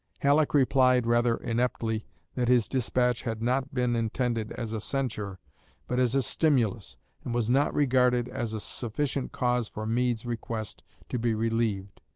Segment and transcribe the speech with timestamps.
[0.21, 5.37] Halleck replied, rather ineptly, that his despatch had not been intended as a censure,
[5.87, 10.83] but as a "stimulus," and was not regarded as a sufficient cause for Meade's request
[11.09, 12.01] to be relieved.